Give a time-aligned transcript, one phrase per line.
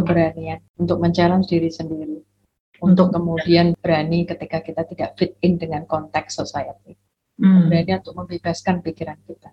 [0.00, 2.18] keberanian untuk men-challenge diri sendiri.
[2.80, 6.96] Untuk kemudian berani ketika kita tidak fit in dengan konteks society.
[7.36, 7.68] Hmm.
[7.68, 9.52] keberanian untuk membebaskan pikiran kita.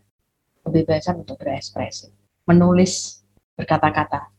[0.63, 2.07] Kebebasan untuk berekspresi.
[2.47, 3.23] Menulis
[3.59, 4.31] berkata-kata.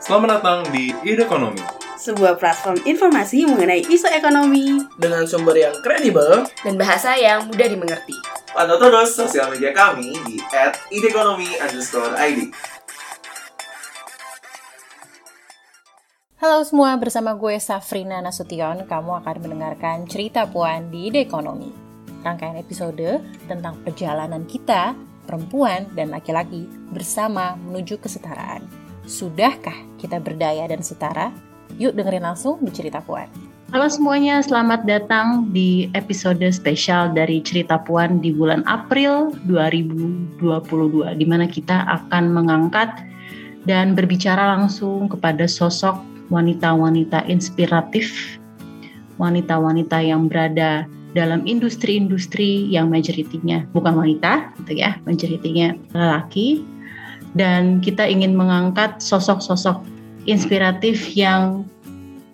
[0.00, 6.42] Selamat datang di Ide Ekonomi sebuah platform informasi mengenai isu ekonomi dengan sumber yang kredibel
[6.66, 8.18] dan bahasa yang mudah dimengerti.
[8.50, 10.42] Pantau terus sosial media kami di
[10.90, 12.50] @idekonomi_id.
[16.42, 21.70] Halo semua, bersama gue Safrina Nasution, kamu akan mendengarkan cerita Puan di Ide Ekonomi.
[22.26, 28.66] Rangkaian episode tentang perjalanan kita, perempuan dan laki-laki bersama menuju kesetaraan.
[29.06, 31.51] Sudahkah kita berdaya dan setara?
[31.82, 33.26] Yuk dengerin langsung di Cerita Puan.
[33.74, 40.38] Halo semuanya, selamat datang di episode spesial dari Cerita Puan di bulan April 2022
[41.18, 43.02] di mana kita akan mengangkat
[43.66, 45.98] dan berbicara langsung kepada sosok
[46.30, 48.38] wanita-wanita inspiratif,
[49.18, 50.86] wanita-wanita yang berada
[51.18, 56.62] dalam industri-industri yang majoritinya bukan wanita, gitu ya, majoritinya lelaki.
[57.34, 59.91] Dan kita ingin mengangkat sosok-sosok
[60.26, 61.66] inspiratif yang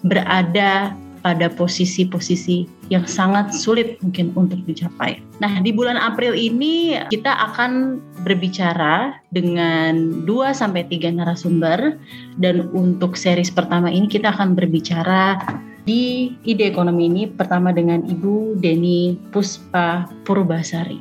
[0.06, 5.20] berada pada posisi-posisi yang sangat sulit mungkin untuk dicapai.
[5.42, 11.98] Nah, di bulan April ini kita akan berbicara dengan 2 sampai 3 narasumber
[12.40, 15.36] dan untuk series pertama ini kita akan berbicara
[15.84, 21.00] di ide ekonomi ini pertama dengan Ibu Deni Puspa Purbasari.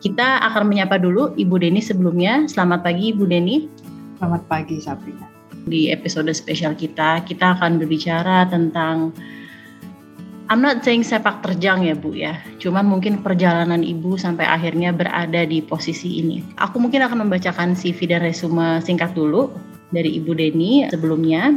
[0.00, 2.48] Kita akan menyapa dulu Ibu Deni sebelumnya.
[2.48, 3.68] Selamat pagi Ibu Deni.
[4.16, 5.39] Selamat pagi Sabrina
[5.70, 9.14] di episode spesial kita kita akan berbicara tentang
[10.50, 15.46] I'm not saying sepak terjang ya Bu ya, cuman mungkin perjalanan Ibu sampai akhirnya berada
[15.46, 16.42] di posisi ini.
[16.58, 19.54] Aku mungkin akan membacakan CV dan resume singkat dulu
[19.94, 21.54] dari Ibu Deni sebelumnya.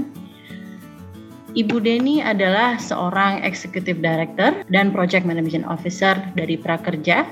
[1.58, 7.26] Ibu Deni adalah seorang Executive Director dan Project Management Officer dari Prakerja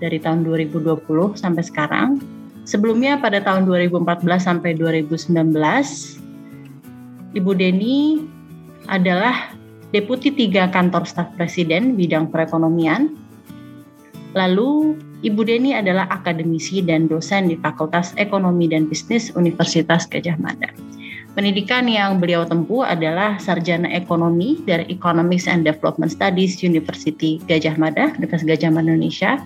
[0.00, 1.04] dari tahun 2020
[1.36, 2.16] sampai sekarang
[2.64, 5.52] Sebelumnya pada tahun 2014 sampai 2019,
[7.36, 8.24] Ibu Deni
[8.88, 9.52] adalah
[9.94, 13.14] Deputi tiga Kantor Staf Presiden bidang perekonomian.
[14.34, 20.74] Lalu Ibu Deni adalah akademisi dan dosen di Fakultas Ekonomi dan Bisnis Universitas Gajah Mada.
[21.34, 28.14] Pendidikan yang beliau tempuh adalah sarjana ekonomi dari Economics and Development Studies University Gajah Mada,
[28.14, 29.42] Universitas Gajah Mada Indonesia,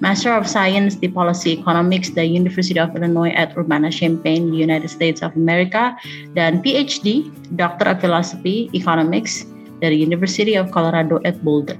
[0.00, 5.36] Master of Science di Policy Economics dari University of Illinois at Urbana-Champaign, United States of
[5.36, 5.92] America,
[6.32, 7.28] dan PhD,
[7.60, 9.44] Doctor of Philosophy Economics
[9.84, 11.76] dari University of Colorado at Boulder,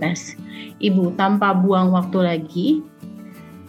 [0.00, 0.32] US.
[0.80, 2.68] Ibu, tanpa buang waktu lagi,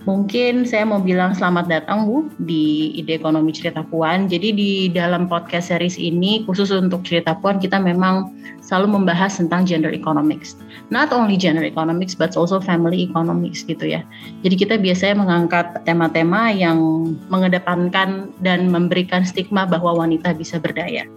[0.04, 4.28] Mungkin saya mau bilang selamat datang Bu di Ide Ekonomi Cerita Puan.
[4.28, 9.64] Jadi di dalam podcast series ini khusus untuk Cerita Puan kita memang selalu membahas tentang
[9.64, 10.60] gender economics.
[10.92, 14.04] Not only gender economics but also family economics gitu ya.
[14.44, 16.84] Jadi kita biasanya mengangkat tema-tema yang
[17.32, 21.08] mengedepankan dan memberikan stigma bahwa wanita bisa berdaya.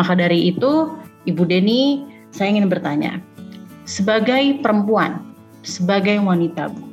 [0.00, 0.88] Maka dari itu
[1.28, 3.20] Ibu Deni saya ingin bertanya,
[3.84, 5.20] sebagai perempuan,
[5.60, 6.89] sebagai wanita Bu,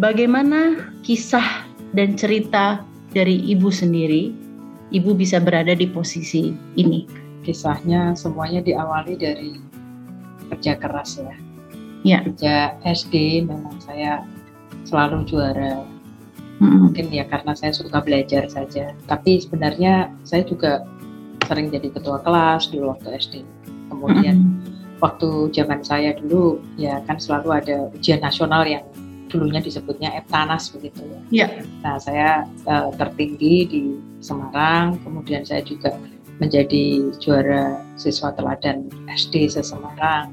[0.00, 2.80] Bagaimana kisah dan cerita
[3.12, 4.32] dari ibu sendiri,
[4.88, 7.04] ibu bisa berada di posisi ini?
[7.44, 9.52] Kisahnya semuanya diawali dari
[10.48, 11.36] kerja keras ya.
[12.08, 12.18] Ya.
[12.24, 14.24] Kerja SD memang saya
[14.88, 15.84] selalu juara.
[16.62, 16.78] Mm-hmm.
[16.88, 18.96] Mungkin ya karena saya suka belajar saja.
[19.04, 20.88] Tapi sebenarnya saya juga
[21.44, 23.34] sering jadi ketua kelas dulu waktu SD.
[23.92, 25.00] Kemudian mm-hmm.
[25.04, 28.88] waktu zaman saya dulu ya kan selalu ada ujian nasional yang
[29.32, 31.20] dulunya disebutnya Eptanas begitu ya.
[31.32, 31.48] Iya.
[31.80, 33.82] Nah saya uh, tertinggi di
[34.20, 35.96] Semarang, kemudian saya juga
[36.38, 40.28] menjadi juara siswa teladan SD se Semarang.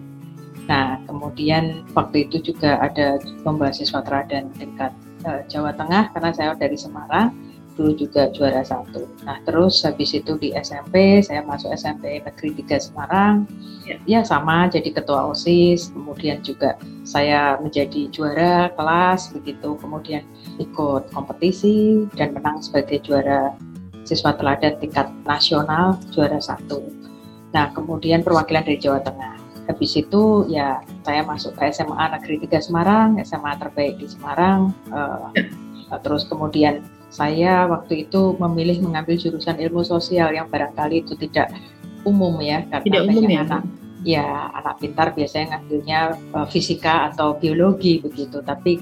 [0.67, 3.17] Nah kemudian waktu itu juga ada
[3.47, 4.91] lomba siswa teladan tingkat
[5.23, 7.48] uh, Jawa Tengah karena saya dari Semarang
[7.79, 9.07] dulu juga juara satu.
[9.23, 13.47] Nah terus habis itu di SMP saya masuk SMP Negeri 3 Semarang,
[13.87, 15.87] ya, ya sama jadi ketua osis.
[15.95, 16.75] Kemudian juga
[17.07, 19.79] saya menjadi juara kelas begitu.
[19.79, 20.27] Kemudian
[20.59, 23.55] ikut kompetisi dan menang sebagai juara
[24.03, 26.83] siswa teladan tingkat nasional juara satu.
[27.55, 29.39] Nah kemudian perwakilan dari Jawa Tengah.
[29.71, 34.73] Habis itu ya saya masuk ke SMA Negeri 3 Semarang, SMA terbaik di Semarang.
[34.91, 35.29] Uh,
[36.01, 41.49] terus kemudian saya waktu itu memilih mengambil jurusan ilmu sosial yang barangkali itu tidak
[42.05, 43.63] umum ya karena tidak umum ya anak
[44.07, 44.25] ya
[44.55, 45.99] anak pintar biasanya ngambilnya
[46.31, 48.79] uh, fisika atau biologi begitu tapi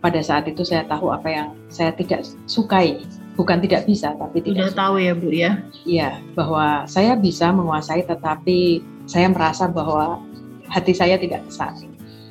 [0.00, 3.00] pada saat itu saya tahu apa yang saya tidak sukai
[3.40, 5.52] bukan tidak bisa tapi tidak Sudah tahu ya Bu ya.
[5.88, 10.20] Iya, bahwa saya bisa menguasai tetapi saya merasa bahwa
[10.68, 11.72] hati saya tidak besar.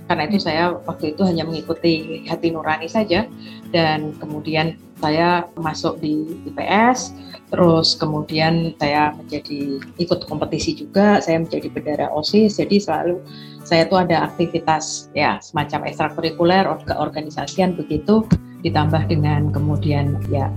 [0.09, 3.29] Karena itu saya waktu itu hanya mengikuti hati nurani saja
[3.69, 7.15] dan kemudian saya masuk di IPS,
[7.49, 13.17] terus kemudian saya menjadi ikut kompetisi juga, saya menjadi bendara OSIS, jadi selalu
[13.65, 18.27] saya tuh ada aktivitas ya semacam ekstrakurikuler, keorganisasian begitu,
[18.59, 20.51] ditambah dengan kemudian ya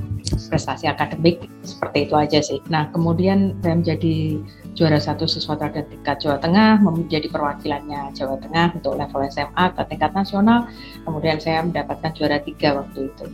[0.50, 2.58] prestasi akademik seperti itu aja sih.
[2.66, 4.42] Nah kemudian saya menjadi
[4.74, 9.82] juara satu siswa terhadap tingkat Jawa Tengah, menjadi perwakilannya Jawa Tengah untuk level SMA ke
[9.86, 10.66] tingkat nasional.
[11.04, 13.26] Kemudian saya mendapatkan juara tiga waktu itu.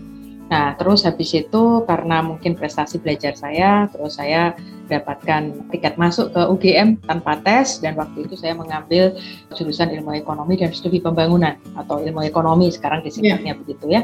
[0.48, 4.56] Nah, terus habis itu karena mungkin prestasi belajar saya, terus saya
[4.88, 9.14] dapatkan tiket masuk ke UGM tanpa tes dan waktu itu saya mengambil
[9.54, 13.60] jurusan ilmu ekonomi dan studi pembangunan atau ilmu ekonomi sekarang disingkatnya yeah.
[13.60, 14.02] begitu ya.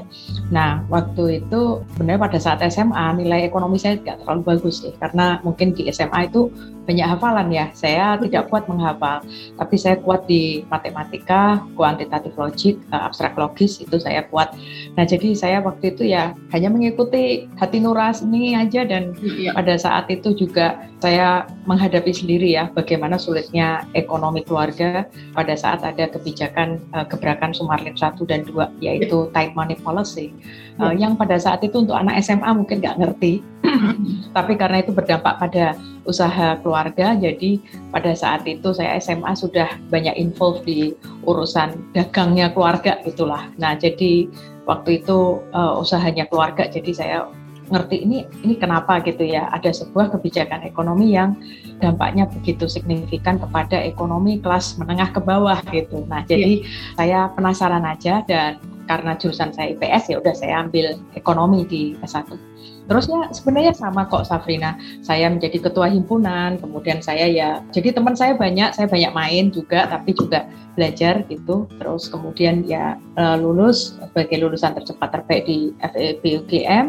[0.52, 5.40] Nah, waktu itu sebenarnya pada saat SMA nilai ekonomi saya tidak terlalu bagus sih karena
[5.40, 6.52] mungkin di SMA itu
[6.84, 7.72] banyak hafalan ya.
[7.72, 9.24] Saya tidak kuat menghafal,
[9.56, 14.52] tapi saya kuat di matematika, kuantitatif logik, eh, abstrak logis itu saya kuat.
[14.94, 19.56] Nah, jadi saya waktu itu ya hanya mengikuti hati nurani aja dan yeah.
[19.56, 20.73] pada saat itu juga
[21.04, 25.04] saya menghadapi sendiri ya bagaimana sulitnya ekonomi keluarga
[25.36, 30.32] pada saat ada kebijakan uh, gebrakan Sumarlin 1 dan 2 yaitu tight money policy.
[30.80, 33.44] Uh, yang pada saat itu untuk anak SMA mungkin nggak ngerti
[34.36, 37.62] tapi karena itu berdampak pada usaha keluarga jadi
[37.94, 40.92] pada saat itu saya SMA sudah banyak involve di
[41.24, 43.48] urusan dagangnya keluarga itulah.
[43.60, 44.28] Nah jadi
[44.64, 47.18] waktu itu uh, usahanya keluarga jadi saya
[47.64, 51.32] ngerti ini ini kenapa gitu ya ada sebuah kebijakan ekonomi yang
[51.80, 56.04] dampaknya begitu signifikan kepada ekonomi kelas menengah ke bawah gitu.
[56.06, 56.92] Nah, jadi yeah.
[56.96, 62.36] saya penasaran aja dan karena jurusan saya IPS ya udah saya ambil ekonomi di S1.
[62.84, 64.76] Terus ya sebenarnya sama kok Safrina.
[65.00, 69.88] Saya menjadi ketua himpunan, kemudian saya ya jadi teman saya banyak, saya banyak main juga
[69.88, 70.44] tapi juga
[70.76, 71.64] belajar gitu.
[71.80, 76.86] Terus kemudian ya eh, lulus sebagai lulusan tercepat terbaik di FEB UGM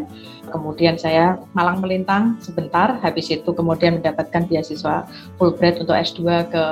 [0.56, 5.03] kemudian saya malang melintang sebentar, habis itu kemudian mendapatkan beasiswa
[5.36, 6.65] Fulbright untuk S2 ke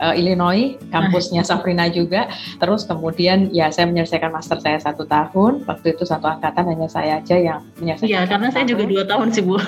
[0.00, 2.32] uh, Illinois, kampusnya Sabrina juga.
[2.56, 7.20] Terus kemudian ya saya menyelesaikan master saya satu tahun, waktu itu satu angkatan hanya saya
[7.20, 8.10] aja yang menyelesaikan.
[8.10, 9.60] Iya, karena saya juga dua tahun sih Bu.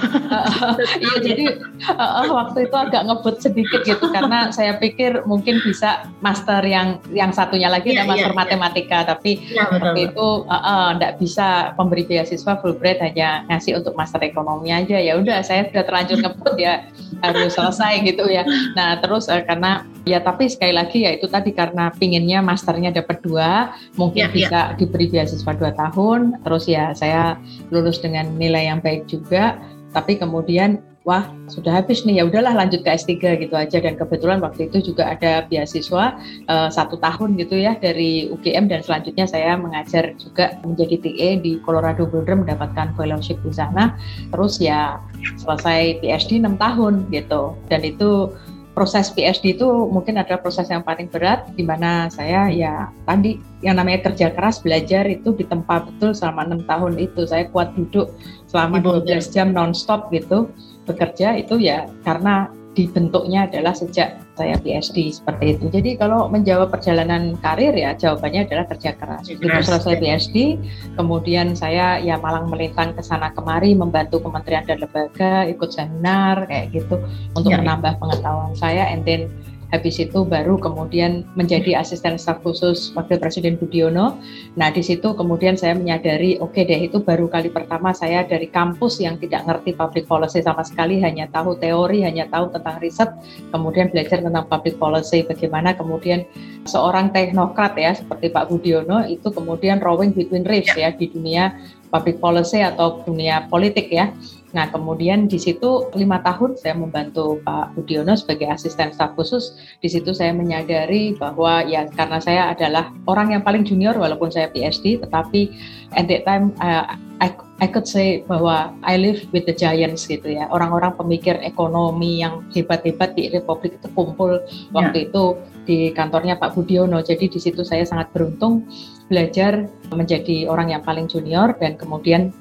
[0.99, 1.44] Iya, jadi
[1.93, 7.31] uh, waktu itu agak ngebut sedikit gitu, karena saya pikir mungkin bisa master yang yang
[7.31, 12.08] satunya lagi ya, master ya, matematika, tapi ya, waktu itu enggak uh, uh, bisa pemberi
[12.08, 14.96] beasiswa Fulbright hanya ngasih untuk master ekonomi aja.
[14.96, 16.87] Ya udah saya sudah terlanjur ngebut ya
[17.20, 18.46] harus selesai gitu ya.
[18.79, 23.22] Nah terus uh, karena ya tapi sekali lagi ya itu tadi karena pinginnya masternya dapat
[23.22, 24.34] dua mungkin ya, ya.
[24.34, 24.76] bisa ya.
[24.78, 26.43] diberi beasiswa dua tahun.
[26.43, 27.38] Terus ya saya
[27.70, 29.58] lulus dengan nilai yang baik juga.
[29.93, 33.78] Tapi kemudian wah sudah habis nih ya udahlah lanjut ke S3 gitu aja.
[33.78, 38.81] Dan kebetulan waktu itu juga ada beasiswa uh, satu tahun gitu ya dari UGM dan
[38.82, 43.94] selanjutnya saya mengajar juga menjadi TA di Colorado Boulder mendapatkan fellowship di sana.
[44.34, 44.98] Terus ya
[45.38, 47.55] selesai PhD 6 tahun gitu.
[47.69, 48.32] Dan itu
[48.72, 53.76] proses PhD itu mungkin adalah proses yang paling berat di mana saya ya tadi yang
[53.76, 57.28] namanya kerja keras belajar itu di tempat betul selama enam tahun itu.
[57.28, 58.12] Saya kuat duduk
[58.48, 60.48] selama 12 jam nonstop gitu
[60.88, 65.69] bekerja itu ya karena dibentuknya adalah sejak saya PhD seperti itu.
[65.69, 69.29] Jadi kalau menjawab perjalanan karir ya jawabannya adalah kerja keras.
[69.29, 70.56] Itu selesai PhD,
[70.96, 76.72] kemudian saya ya malang melintang ke sana kemari membantu kementerian dan lembaga, ikut seminar kayak
[76.72, 76.96] gitu
[77.36, 79.29] untuk ya, menambah pengetahuan saya and then
[79.72, 84.20] habis itu baru kemudian menjadi asisten staf khusus Wakil Presiden Budiono.
[84.55, 88.52] Nah di situ kemudian saya menyadari, oke okay deh itu baru kali pertama saya dari
[88.52, 93.08] kampus yang tidak ngerti public policy sama sekali, hanya tahu teori, hanya tahu tentang riset,
[93.48, 96.29] kemudian belajar tentang public policy, bagaimana kemudian
[96.69, 101.56] seorang teknokrat ya seperti Pak Budiono itu kemudian rowing between reefs ya, ya di dunia
[101.88, 104.12] public policy atau dunia politik ya.
[104.52, 109.56] Nah, kemudian di situ lima tahun saya membantu Pak Budiono sebagai asisten staf khusus.
[109.80, 114.52] Di situ saya menyadari bahwa ya karena saya adalah orang yang paling junior walaupun saya
[114.52, 115.48] PhD, tetapi
[115.96, 117.32] at that time uh, I,
[117.64, 120.52] I could say bahwa I live with the giants gitu ya.
[120.52, 124.42] Orang-orang pemikir ekonomi yang hebat-hebat di Republik itu kumpul
[124.76, 125.06] waktu yeah.
[125.08, 125.24] itu
[125.64, 127.00] di kantornya Pak Budiono.
[127.00, 128.68] Jadi di situ saya sangat beruntung
[129.08, 132.34] belajar menjadi orang yang paling junior dan kemudian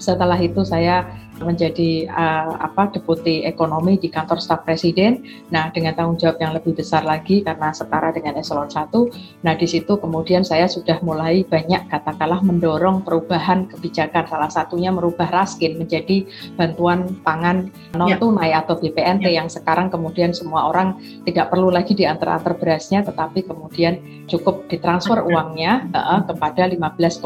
[0.00, 1.04] setelah itu saya
[1.40, 5.24] menjadi uh, apa deputi ekonomi di kantor staf presiden.
[5.50, 9.44] Nah, dengan tanggung jawab yang lebih besar lagi karena setara dengan eselon 1.
[9.44, 14.28] Nah, di situ kemudian saya sudah mulai banyak katakanlah mendorong perubahan kebijakan.
[14.28, 18.62] Salah satunya merubah raskin menjadi bantuan pangan non tunai ya.
[18.62, 19.42] atau BPNT ya.
[19.42, 25.88] yang sekarang kemudian semua orang tidak perlu lagi diantar-antar berasnya tetapi kemudian cukup ditransfer uangnya
[25.96, 27.24] uh, kepada 15,5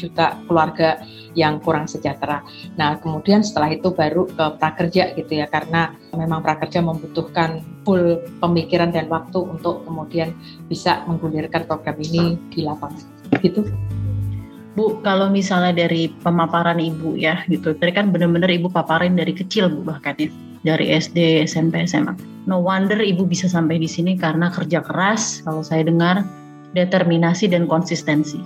[0.00, 0.98] juta keluarga
[1.36, 2.40] yang kurang sejahtera.
[2.80, 8.90] Nah, kemudian setelah itu baru ke prakerja gitu ya, karena memang prakerja membutuhkan full pemikiran
[8.90, 10.32] dan waktu untuk kemudian
[10.66, 13.04] bisa menggulirkan program ini di lapangan.
[13.44, 13.62] Gitu.
[14.76, 19.72] Bu, kalau misalnya dari pemaparan Ibu ya, gitu, tadi kan benar-benar Ibu paparin dari kecil
[19.72, 20.28] Bu bahkan ya,
[20.64, 22.16] dari SD, SMP, SMA.
[22.48, 26.24] No wonder Ibu bisa sampai di sini karena kerja keras, kalau saya dengar,
[26.76, 28.36] determinasi dan konsistensi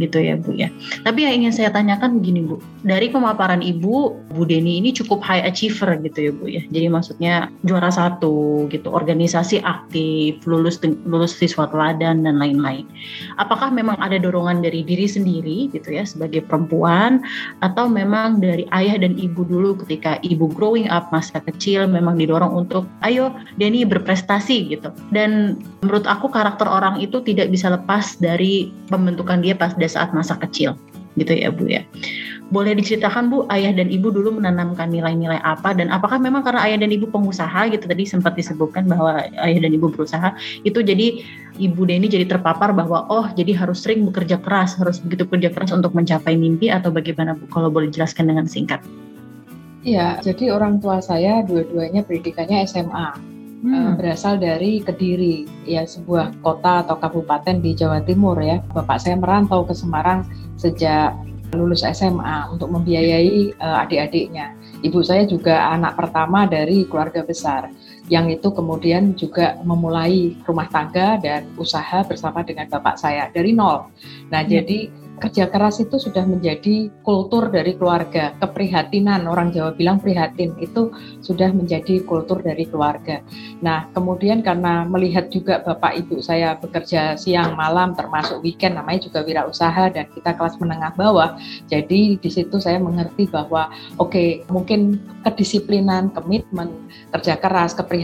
[0.00, 0.72] gitu ya Bu ya.
[1.04, 3.96] Tapi yang ingin saya tanyakan begini Bu, dari pemaparan Ibu,
[4.32, 6.62] Bu Deni ini cukup high achiever gitu ya Bu ya.
[6.72, 12.88] Jadi maksudnya juara satu gitu, organisasi aktif, lulus lulus siswa teladan dan lain-lain.
[13.36, 17.20] Apakah memang ada dorongan dari diri sendiri gitu ya sebagai perempuan
[17.60, 22.66] atau memang dari ayah dan ibu dulu ketika ibu growing up masa kecil memang didorong
[22.66, 24.88] untuk ayo Deni berprestasi gitu.
[25.12, 30.38] Dan menurut aku karakter orang itu tidak bisa lepas dari pembentukan dia pas saat masa
[30.38, 30.78] kecil
[31.18, 31.82] gitu ya Bu ya.
[32.50, 36.82] Boleh diceritakan Bu, ayah dan ibu dulu menanamkan nilai-nilai apa dan apakah memang karena ayah
[36.82, 40.34] dan ibu pengusaha gitu tadi sempat disebutkan bahwa ayah dan ibu berusaha
[40.66, 41.22] itu jadi
[41.62, 45.70] ibu Deni jadi terpapar bahwa oh jadi harus sering bekerja keras, harus begitu bekerja keras
[45.70, 48.82] untuk mencapai mimpi atau bagaimana Bu kalau boleh jelaskan dengan singkat.
[49.80, 53.72] Iya, jadi orang tua saya dua-duanya pendidikannya SMA hmm.
[53.72, 58.60] uh, berasal dari Kediri, ya sebuah kota atau kabupaten di Jawa Timur ya.
[58.72, 60.24] Bapak saya merantau ke Semarang
[60.56, 61.16] sejak
[61.54, 64.54] lulus SMA untuk membiayai uh, adik-adiknya.
[64.80, 67.68] Ibu saya juga anak pertama dari keluarga besar
[68.10, 73.86] yang itu kemudian juga memulai rumah tangga dan usaha bersama dengan bapak saya dari nol.
[74.34, 74.50] Nah, hmm.
[74.50, 74.78] jadi
[75.20, 78.32] kerja keras itu sudah menjadi kultur dari keluarga.
[78.40, 80.88] Keprihatinan, orang Jawa bilang prihatin, itu
[81.20, 83.20] sudah menjadi kultur dari keluarga.
[83.60, 89.20] Nah, kemudian karena melihat juga Bapak Ibu saya bekerja siang malam, termasuk weekend, namanya juga
[89.20, 91.36] wirausaha, dan kita kelas menengah bawah.
[91.68, 93.68] Jadi di situ saya mengerti bahwa,
[94.00, 97.99] oke, okay, mungkin kedisiplinan, komitmen, kerja keras, keprihatinan,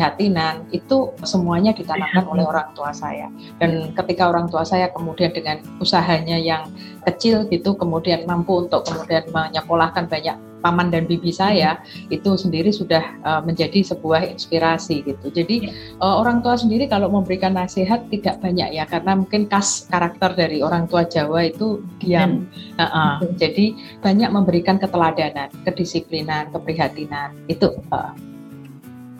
[0.72, 3.32] itu semuanya ditanamkan oleh orang tua saya.
[3.58, 6.68] Dan ketika orang tua saya kemudian dengan usahanya yang
[7.06, 10.36] kecil gitu kemudian mampu untuk kemudian menyekolahkan banyak
[10.66, 11.78] paman dan bibi saya
[12.10, 15.30] itu sendiri sudah uh, menjadi sebuah inspirasi gitu.
[15.30, 15.70] Jadi
[16.02, 20.66] uh, orang tua sendiri kalau memberikan nasihat tidak banyak ya karena mungkin khas karakter dari
[20.66, 22.50] orang tua Jawa itu diam.
[22.74, 23.14] Uh -uh.
[23.38, 27.70] Jadi banyak memberikan keteladanan, kedisiplinan, keprihatinan itu.
[27.94, 28.10] Uh.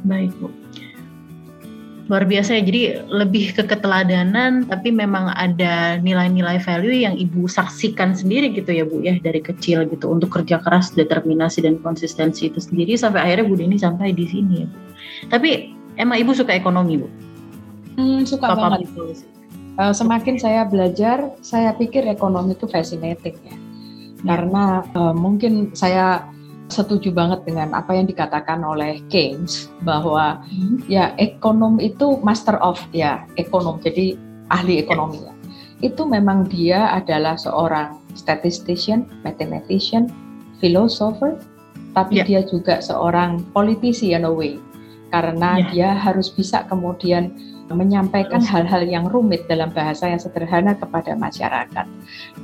[0.02, 0.65] Baik bu
[2.06, 2.62] luar biasa ya.
[2.62, 8.84] Jadi lebih ke keteladanan tapi memang ada nilai-nilai value yang ibu saksikan sendiri gitu ya
[8.86, 10.10] bu ya dari kecil gitu.
[10.10, 12.94] Untuk kerja keras determinasi dan konsistensi itu sendiri.
[12.94, 14.78] Sampai akhirnya bu Deni sampai di sini ya bu.
[15.34, 15.50] Tapi
[15.98, 17.08] emang ibu suka ekonomi bu?
[17.96, 18.88] Hmm, suka Papa banget.
[19.76, 23.56] Uh, semakin saya belajar saya pikir ekonomi itu fascinating ya, ya.
[24.24, 26.24] karena uh, mungkin saya
[26.66, 30.86] setuju banget dengan apa yang dikatakan oleh Keynes bahwa hmm.
[30.90, 34.18] ya ekonom itu master of ya ekonom jadi
[34.50, 35.34] ahli ekonomi ya.
[35.84, 40.08] Itu memang dia adalah seorang statistician, mathematician,
[40.58, 41.36] philosopher,
[41.92, 42.26] tapi yeah.
[42.26, 44.56] dia juga seorang politisi in a way
[45.14, 45.68] karena yeah.
[45.70, 47.32] dia harus bisa kemudian
[47.74, 51.86] menyampaikan hal-hal yang rumit dalam bahasa yang sederhana kepada masyarakat.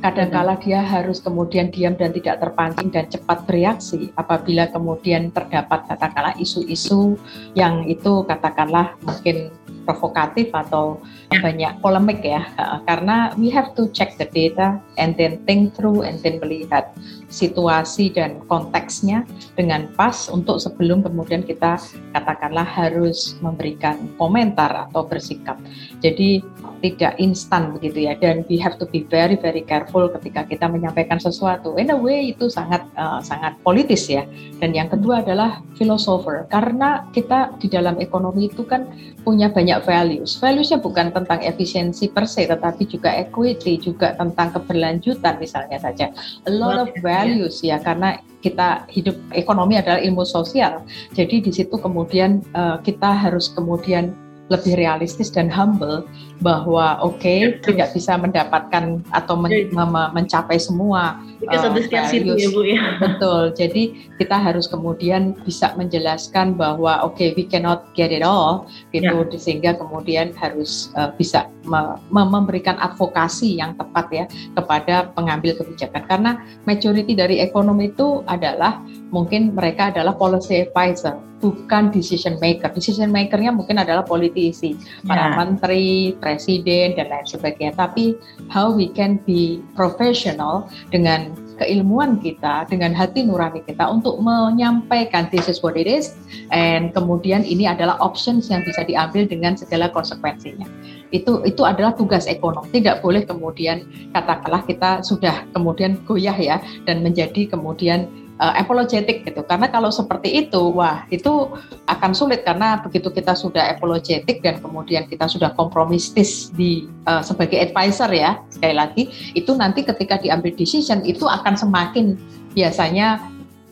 [0.02, 6.34] Kadangkala dia harus kemudian diam dan tidak terpancing dan cepat bereaksi apabila kemudian terdapat katakanlah
[6.40, 7.14] isu-isu
[7.54, 11.02] yang itu katakanlah mungkin provokatif atau
[11.40, 12.44] banyak polemik ya
[12.84, 16.92] karena we have to check the data and then think through and then melihat
[17.32, 19.24] situasi dan konteksnya
[19.56, 21.80] dengan pas untuk sebelum kemudian kita
[22.12, 25.56] katakanlah harus memberikan komentar atau bersikap.
[26.04, 26.44] Jadi
[26.82, 31.16] tidak instan begitu ya dan we have to be very very careful ketika kita menyampaikan
[31.16, 31.78] sesuatu.
[31.80, 34.28] In a way itu sangat uh, sangat politis ya.
[34.60, 38.84] Dan yang kedua adalah philosopher karena kita di dalam ekonomi itu kan
[39.24, 40.36] punya banyak values.
[40.36, 46.10] Valuesnya bukan tentang efisiensi per se tetapi juga equity, juga tentang keberlanjutan misalnya saja.
[46.48, 50.82] A lot of values ya karena kita hidup ekonomi adalah ilmu sosial.
[51.14, 54.10] Jadi di situ kemudian uh, kita harus kemudian
[54.50, 56.04] lebih realistis dan humble
[56.44, 59.72] bahwa oke okay, tidak bisa mendapatkan atau men
[60.12, 62.38] mencapai semua Because uh, values.
[62.38, 62.80] ya Bu ya.
[63.02, 63.50] Betul.
[63.58, 63.82] Jadi
[64.22, 69.42] kita harus kemudian bisa menjelaskan bahwa oke okay, we cannot get it all gitu yeah.
[69.42, 76.30] sehingga kemudian harus uh, bisa me memberikan advokasi yang tepat ya kepada pengambil kebijakan karena
[76.66, 82.70] majority dari ekonomi itu adalah mungkin mereka adalah policy advisor bukan decision maker.
[82.70, 85.36] Decision makernya mungkin adalah politisi, para yeah.
[85.36, 87.74] menteri, presiden dan lain sebagainya.
[87.74, 88.14] Tapi
[88.46, 91.31] how we can be professional dengan
[91.62, 96.18] keilmuan kita, dengan hati nurani kita untuk menyampaikan this is what it is,
[96.50, 100.66] and kemudian ini adalah options yang bisa diambil dengan segala konsekuensinya.
[101.14, 102.66] Itu itu adalah tugas ekonom.
[102.74, 108.10] Tidak boleh kemudian katakanlah kita sudah kemudian goyah ya dan menjadi kemudian
[108.42, 109.46] uh, apologetic gitu.
[109.46, 111.54] Karena kalau seperti itu, wah itu
[111.86, 117.62] akan sulit karena begitu kita sudah apologetic dan kemudian kita sudah kompromistis di uh, sebagai
[117.62, 119.02] advisor ya sekali lagi
[119.38, 122.18] itu nanti ketika diambil decision itu akan semakin
[122.50, 123.22] biasanya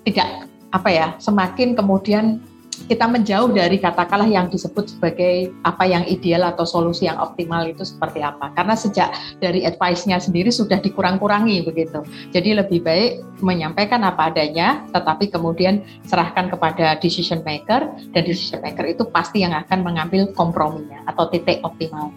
[0.06, 2.38] tidak apa ya semakin kemudian
[2.86, 7.84] kita menjauh dari katakanlah yang disebut sebagai apa yang ideal atau solusi yang optimal itu
[7.84, 8.52] seperti apa.
[8.54, 12.00] Karena sejak dari advice-nya sendiri sudah dikurang-kurangi begitu.
[12.30, 18.86] Jadi lebih baik menyampaikan apa adanya, tetapi kemudian serahkan kepada decision maker dan decision maker
[18.86, 22.12] itu pasti yang akan mengambil komprominya atau titik optimal.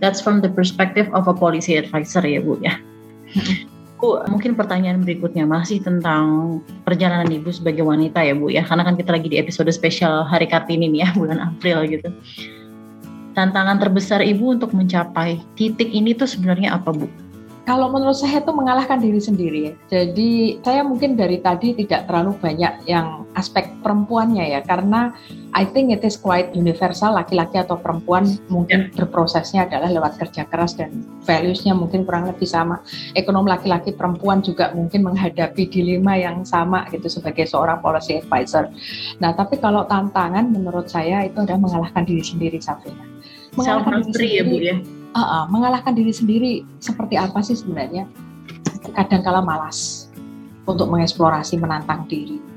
[0.00, 2.76] That's from the perspective of a policy advisor ya Bu ya.
[4.02, 8.98] Bu, mungkin pertanyaan berikutnya masih tentang perjalanan Ibu sebagai wanita ya Bu ya, karena kan
[8.98, 12.10] kita lagi di episode spesial Hari Kartini nih ya, bulan April gitu.
[13.38, 17.06] Tantangan terbesar Ibu untuk mencapai titik ini tuh sebenarnya apa Bu?
[17.62, 19.64] Kalau menurut saya itu mengalahkan diri sendiri.
[19.86, 25.14] Jadi saya mungkin dari tadi tidak terlalu banyak yang aspek perempuannya ya, karena
[25.54, 28.94] I think it is quite universal laki-laki atau perempuan mungkin yeah.
[28.98, 32.82] berprosesnya adalah lewat kerja keras dan values-nya mungkin kurang lebih sama.
[33.14, 38.74] Ekonom laki-laki perempuan juga mungkin menghadapi dilema yang sama gitu sebagai seorang policy advisor.
[39.22, 43.06] Nah tapi kalau tantangan menurut saya itu adalah mengalahkan diri sendiri Safina.
[43.54, 46.52] Mengalahkan diri sendiri, ya Bu ya uh, uh, mengalahkan diri sendiri
[46.82, 48.08] seperti apa sih sebenarnya?
[48.92, 50.10] Kadang kala malas
[50.68, 52.51] untuk mengeksplorasi, menantang diri.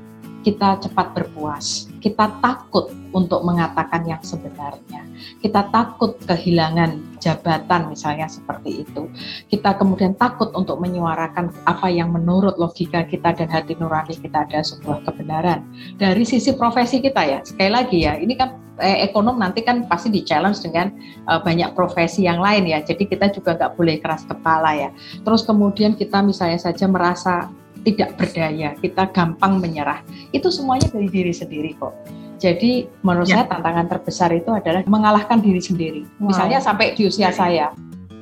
[0.46, 1.90] Kita cepat berpuas.
[1.98, 5.02] Kita takut untuk mengatakan yang sebenarnya.
[5.42, 9.10] Kita takut kehilangan jabatan misalnya seperti itu.
[9.50, 14.62] Kita kemudian takut untuk menyuarakan apa yang menurut logika kita dan hati nurani kita ada
[14.62, 15.66] sebuah kebenaran.
[15.98, 20.12] Dari sisi profesi kita ya, sekali lagi ya, ini kan eh, ekonom nanti kan pasti
[20.12, 20.92] di challenge dengan
[21.26, 22.78] uh, banyak profesi yang lain ya.
[22.84, 24.90] Jadi kita juga nggak boleh keras kepala ya.
[25.26, 27.50] Terus kemudian kita misalnya saja merasa
[27.86, 30.02] tidak berdaya, kita gampang menyerah.
[30.34, 31.94] Itu semuanya dari diri sendiri kok.
[32.36, 33.40] Jadi menurut ya.
[33.40, 36.02] saya tantangan terbesar itu adalah mengalahkan diri sendiri.
[36.18, 36.34] Wow.
[36.34, 37.72] Misalnya sampai di usia saya,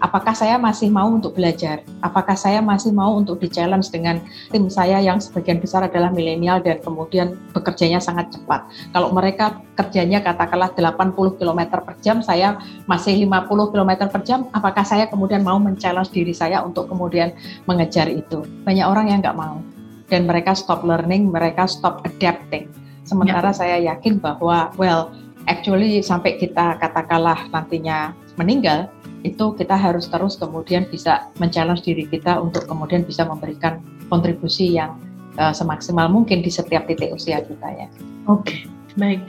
[0.05, 1.81] apakah saya masih mau untuk belajar?
[2.05, 4.21] Apakah saya masih mau untuk di-challenge dengan
[4.53, 8.69] tim saya yang sebagian besar adalah milenial dan kemudian bekerjanya sangat cepat.
[8.93, 14.85] Kalau mereka kerjanya katakanlah 80 km per jam, saya masih 50 km per jam, apakah
[14.85, 17.33] saya kemudian mau men-challenge diri saya untuk kemudian
[17.65, 18.45] mengejar itu?
[18.69, 19.65] Banyak orang yang nggak mau.
[20.13, 22.69] Dan mereka stop learning, mereka stop adapting.
[23.09, 23.57] Sementara ya.
[23.57, 25.09] saya yakin bahwa, well,
[25.49, 28.93] actually sampai kita katakanlah nantinya meninggal,
[29.25, 33.81] itu kita harus terus kemudian bisa men-challenge diri kita untuk kemudian bisa memberikan
[34.13, 35.01] kontribusi yang
[35.41, 37.89] uh, semaksimal mungkin di setiap titik usia kita ya.
[38.29, 38.61] Oke, okay,
[39.01, 39.25] baik.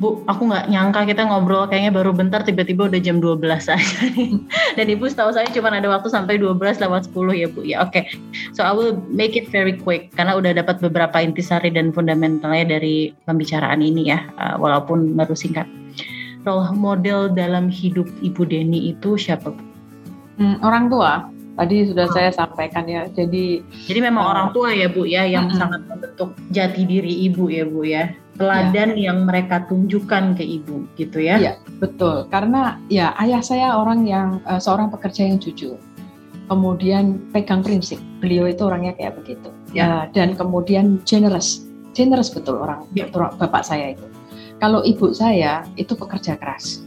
[0.00, 3.98] Bu, aku nggak nyangka kita ngobrol kayaknya baru bentar tiba-tiba udah jam 12 aja.
[4.80, 7.60] Dan Ibu setahu saya cuma ada waktu sampai 12 lewat 10 ya Bu.
[7.62, 7.92] Ya oke.
[7.92, 8.04] Okay.
[8.56, 13.12] So I will make it very quick karena udah dapat beberapa intisari dan fundamentalnya dari
[13.28, 15.68] pembicaraan ini ya, uh, walaupun baru singkat
[16.44, 19.50] role model dalam hidup Ibu Deni itu siapa?
[20.36, 21.12] Hmm, orang tua.
[21.54, 22.12] Tadi sudah oh.
[22.12, 23.06] saya sampaikan ya.
[23.14, 27.30] Jadi Jadi memang uh, orang tua ya Bu ya yang uh, sangat membentuk jati diri
[27.30, 28.10] Ibu ya Bu ya.
[28.34, 29.10] Teladan ya.
[29.10, 31.38] yang mereka tunjukkan ke Ibu gitu ya.
[31.38, 32.26] Iya, betul.
[32.26, 35.78] Karena ya ayah saya orang yang uh, seorang pekerja yang jujur.
[36.50, 38.02] Kemudian pegang prinsip.
[38.18, 39.54] Beliau itu orangnya kayak begitu.
[39.70, 41.62] Ya, uh, dan kemudian generous.
[41.94, 43.06] Generous betul orang ya.
[43.14, 44.02] bapak saya itu
[44.64, 46.80] kalau ibu saya itu pekerja keras,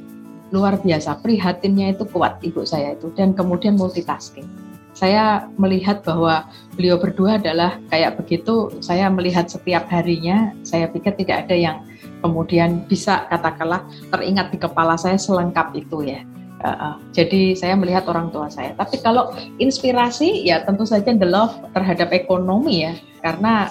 [0.50, 4.50] luar biasa, prihatinnya itu kuat ibu saya itu, dan kemudian multitasking.
[4.98, 11.46] Saya melihat bahwa beliau berdua adalah kayak begitu, saya melihat setiap harinya, saya pikir tidak
[11.46, 11.78] ada yang
[12.26, 16.26] kemudian bisa katakanlah teringat di kepala saya selengkap itu ya.
[16.58, 18.74] Uh, uh, jadi saya melihat orang tua saya.
[18.74, 23.70] Tapi kalau inspirasi ya tentu saja the love terhadap ekonomi ya, karena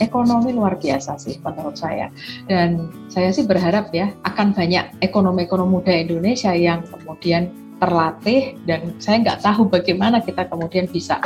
[0.00, 2.08] ekonomi luar biasa sih menurut saya.
[2.48, 7.50] Dan saya sih berharap ya akan banyak ekonomi-ekonomi muda Indonesia yang kemudian
[7.82, 11.18] terlatih dan saya nggak tahu bagaimana kita kemudian bisa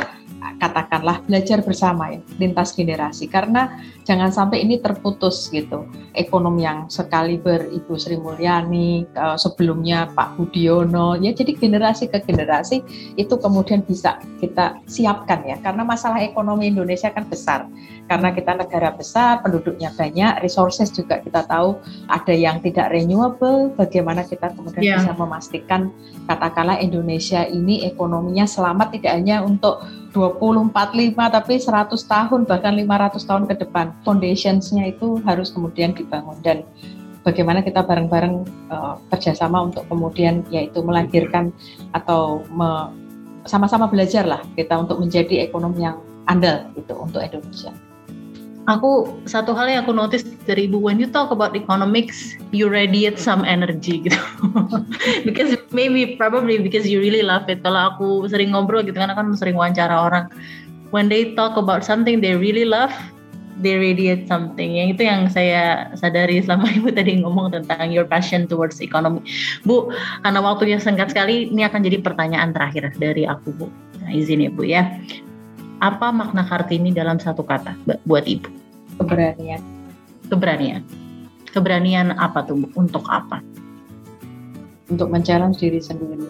[0.55, 3.27] katakanlah belajar bersama ya lintas generasi.
[3.27, 5.83] Karena jangan sampai ini terputus gitu
[6.15, 9.03] ekonom yang sekali beribu Sri Mulyani
[9.35, 11.19] sebelumnya Pak Budiono.
[11.19, 12.79] Ya jadi generasi ke generasi
[13.19, 15.59] itu kemudian bisa kita siapkan ya.
[15.59, 17.67] Karena masalah ekonomi Indonesia kan besar.
[18.07, 21.75] Karena kita negara besar penduduknya banyak resources juga kita tahu
[22.07, 24.97] ada yang tidak renewable bagaimana kita kemudian yeah.
[25.03, 25.91] bisa memastikan
[26.27, 29.83] katakanlah Indonesia ini ekonominya selamat tidak hanya untuk
[30.17, 33.93] 20, 45 tapi 100 tahun bahkan 500 tahun ke depan.
[34.01, 36.41] Foundationsnya itu harus kemudian dibangun.
[36.41, 36.65] Dan
[37.21, 38.35] bagaimana kita bareng-bareng
[38.73, 41.53] uh, kerjasama untuk kemudian yaitu melahirkan
[41.93, 42.41] atau
[43.43, 47.71] sama-sama belajar lah kita untuk menjadi ekonomi yang andal itu untuk Indonesia
[48.67, 53.15] aku satu hal yang aku notice dari ibu when you talk about economics you radiate
[53.15, 54.19] some energy gitu.
[55.27, 57.63] Because maybe probably because you really love it.
[57.63, 60.27] Kalau aku sering ngobrol gitu kan kan sering wawancara orang.
[60.91, 62.91] When they talk about something they really love
[63.57, 64.77] they radiate something.
[64.77, 69.23] Yang itu yang saya sadari selama ibu tadi ngomong tentang your passion towards economy.
[69.63, 69.89] Bu
[70.21, 73.67] karena waktunya singkat sekali ini akan jadi pertanyaan terakhir dari aku bu.
[74.03, 74.83] Nah, izin ya bu ya
[75.77, 78.49] apa makna Kartini dalam satu kata buat ibu?
[78.97, 79.61] Keberanian.
[80.25, 80.81] Keberanian.
[81.53, 82.65] Keberanian apa tuh?
[82.73, 83.41] Untuk apa?
[84.89, 86.25] Untuk mencari diri sendiri.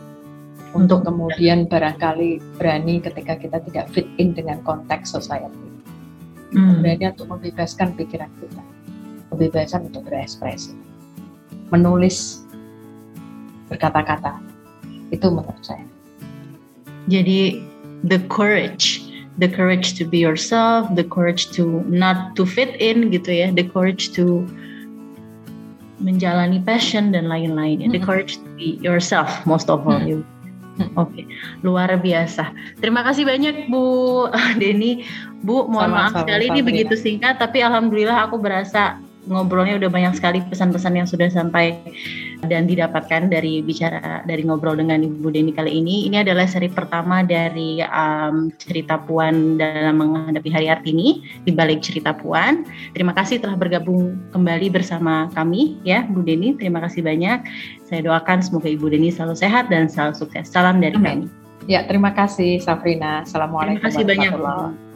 [0.75, 5.67] Untuk kemudian barangkali berani ketika kita tidak fit in dengan konteks society.
[6.51, 6.83] Hmm.
[6.83, 8.63] Keberanian untuk membebaskan pikiran kita.
[9.31, 10.75] Kebebasan untuk berekspresi.
[11.71, 12.43] Menulis
[13.71, 14.43] berkata-kata.
[15.07, 15.87] Itu menurut saya.
[17.07, 17.63] Jadi
[18.03, 19.06] the courage
[19.37, 23.63] the courage to be yourself, the courage to not to fit in gitu ya, the
[23.63, 24.45] courage to
[26.01, 27.81] menjalani passion dan lain-lain.
[27.81, 27.95] Mm -hmm.
[27.97, 30.01] The courage to be yourself most of all.
[30.01, 30.35] Mm -hmm.
[30.77, 31.25] Oke, okay.
[31.65, 32.53] luar biasa.
[32.77, 34.25] Terima kasih banyak Bu
[34.61, 35.01] Deni.
[35.41, 39.77] Bu, mohon sama, maaf sama, sekali sama, ini begitu singkat, tapi alhamdulillah aku berasa ngobrolnya
[39.77, 41.77] udah banyak sekali pesan-pesan yang sudah sampai
[42.45, 46.05] dan didapatkan dari bicara dari ngobrol dengan Ibu Deni kali ini.
[46.05, 52.13] Ini adalah seri pertama dari um, cerita Puan dalam menghadapi hari Artini di balik cerita
[52.13, 52.67] Puan.
[52.93, 56.53] Terima kasih telah bergabung kembali bersama kami ya Bu Deni.
[56.53, 57.41] Terima kasih banyak.
[57.89, 60.51] Saya doakan semoga Ibu Deni selalu sehat dan selalu sukses.
[60.51, 61.25] Salam dari kami.
[61.67, 63.27] Ya, terima kasih Safrina.
[63.27, 64.86] Assalamualaikum Terima kasih banyak.